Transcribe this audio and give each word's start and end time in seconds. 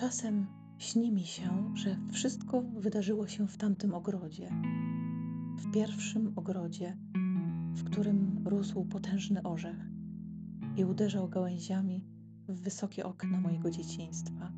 Czasem 0.00 0.46
śni 0.78 1.12
mi 1.12 1.26
się, 1.26 1.74
że 1.74 1.96
wszystko 2.12 2.62
wydarzyło 2.62 3.26
się 3.26 3.48
w 3.48 3.56
tamtym 3.56 3.94
ogrodzie. 3.94 4.50
W 5.56 5.72
pierwszym 5.72 6.32
ogrodzie, 6.36 6.96
w 7.74 7.84
którym 7.84 8.42
rósł 8.44 8.84
potężny 8.84 9.42
orzech 9.42 9.76
i 10.76 10.84
uderzał 10.84 11.28
gałęziami 11.28 12.04
w 12.48 12.60
wysokie 12.60 13.04
okna 13.06 13.40
mojego 13.40 13.70
dzieciństwa. 13.70 14.52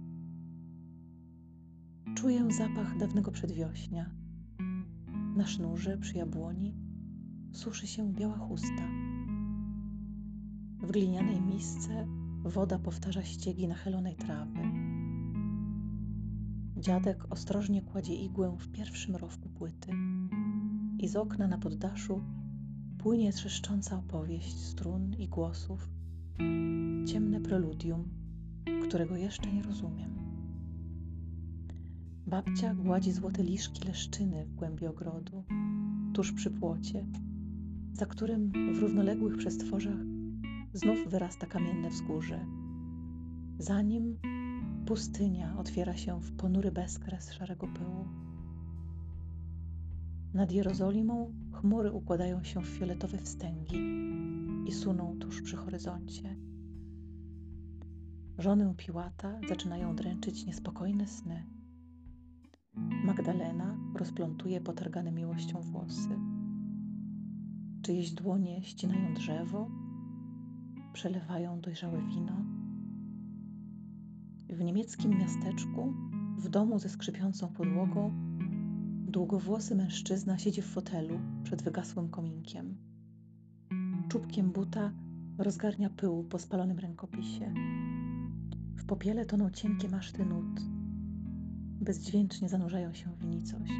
Czuję 2.15 2.49
zapach 2.59 2.99
dawnego 2.99 3.31
przedwiośnia. 3.31 4.11
Na 5.37 5.47
sznurze 5.47 5.99
przy 5.99 6.17
jabłoni 6.17 6.75
suszy 7.53 7.87
się 7.87 8.13
biała 8.13 8.39
chusta. 8.39 8.89
W 10.79 10.91
glinianej 10.93 11.41
misce 11.41 12.07
woda 12.43 12.79
powtarza 12.79 13.23
ściegi 13.23 13.69
nachylonej 13.69 14.17
trawy. 14.17 14.61
Dziadek 16.81 17.27
ostrożnie 17.31 17.83
kładzie 17.83 18.15
igłę 18.15 18.57
w 18.59 18.69
pierwszym 18.69 19.17
rowku 19.17 19.49
płyty 19.49 19.93
i 20.99 21.09
z 21.09 21.17
okna 21.17 21.49
na 21.49 21.59
poddaszu 21.59 22.25
płynie 22.99 23.33
trzeszcząca 23.33 23.99
opowieść 23.99 24.59
strun 24.59 25.15
i 25.19 25.29
głosów, 25.29 25.91
ciemne 27.07 27.41
preludium, 27.41 28.09
którego 28.89 29.17
jeszcze 29.17 29.53
nie 29.53 29.63
rozumiem. 29.63 30.11
Babcia 32.27 32.75
gładzi 32.75 33.13
złote 33.13 33.43
liszki 33.43 33.89
leszczyny 33.89 34.47
w 34.47 34.55
głębi 34.55 34.87
ogrodu, 34.87 35.45
tuż 36.15 36.33
przy 36.33 36.51
płocie, 36.51 37.07
za 37.93 38.07
którym 38.07 38.53
w 38.75 38.79
równoległych 38.79 39.37
przestworzach 39.37 39.99
znów 40.73 40.99
wyrasta 41.09 41.47
kamienne 41.47 41.91
wzgórze. 41.91 42.47
Za 43.59 43.83
nim 43.83 44.19
pustynia 44.91 45.57
otwiera 45.59 45.97
się 45.97 46.21
w 46.21 46.37
ponury 46.37 46.73
bezkres 46.73 47.33
szarego 47.33 47.67
pyłu. 47.67 48.09
Nad 50.35 50.53
Jerozolimą 50.53 51.33
chmury 51.53 51.93
układają 51.93 52.45
się 52.45 52.63
w 52.63 52.67
fioletowe 52.67 53.19
wstęgi 53.19 53.77
i 54.67 54.73
suną 54.73 55.19
tuż 55.19 55.43
przy 55.43 55.57
horyzoncie. 55.57 56.37
Żonę 58.39 58.75
Piłata 58.77 59.41
zaczynają 59.49 59.97
dręczyć 59.97 60.47
niespokojne 60.47 61.07
sny. 61.07 61.47
Magdalena 63.05 63.79
rozplątuje 63.95 64.61
potargane 64.61 65.13
miłością 65.13 65.61
włosy. 65.61 66.19
Czyjeś 67.83 68.11
dłonie 68.11 68.63
ścinają 68.63 69.15
drzewo, 69.15 69.71
przelewają 70.93 71.61
dojrzałe 71.61 72.03
wino. 72.03 72.60
W 74.53 74.65
niemieckim 74.65 75.19
miasteczku, 75.19 75.95
w 76.37 76.49
domu 76.49 76.79
ze 76.79 76.89
skrzypiącą 76.89 77.49
podłogą, 77.49 78.13
długowłosy 79.07 79.75
mężczyzna 79.75 80.39
siedzi 80.39 80.63
w 80.63 80.67
fotelu 80.67 81.21
przed 81.43 81.63
wygasłym 81.63 82.09
kominkiem. 82.09 82.77
Czubkiem 84.09 84.53
buta 84.53 84.93
rozgarnia 85.39 85.91
pył 85.91 86.25
po 86.25 86.39
spalonym 86.39 86.79
rękopisie. 86.79 87.55
W 88.77 88.85
popiele 88.87 89.27
toną 89.27 89.51
cienkie 89.51 89.89
maszty 89.89 90.27
nut. 90.27 90.61
Bezdźwięcznie 91.81 92.49
zanurzają 92.49 92.95
się 92.95 93.11
w 93.17 93.25
nicość. 93.25 93.73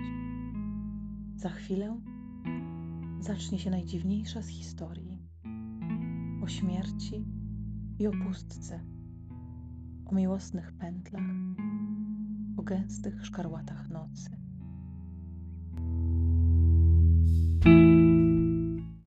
Za 1.37 1.49
chwilę 1.49 2.01
zacznie 3.21 3.59
się 3.59 3.71
najdziwniejsza 3.71 4.43
z 4.43 4.49
historii. 4.49 5.19
O 6.43 6.49
śmierci 6.49 7.25
i 7.99 8.07
o 8.07 8.11
pustce, 8.11 8.81
o 10.11 10.15
miłosnych 10.15 10.73
pętlach, 10.73 11.23
o 12.57 12.63
gęstych 12.63 13.27
szkarłatach 13.27 13.89
nocy. 13.89 14.40